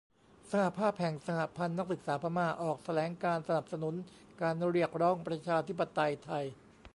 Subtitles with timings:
[0.51, 3.95] สหภาพแห่งสหพันธ์นักศึกษาพม่า ออกแถลงการณ์สนับสนุน
[4.41, 6.45] การเรียกร้องประชาธิปไตยไทย